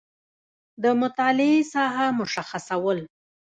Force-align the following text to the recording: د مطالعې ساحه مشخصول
د 0.83 0.85
مطالعې 1.01 1.59
ساحه 1.73 2.07
مشخصول 2.19 2.97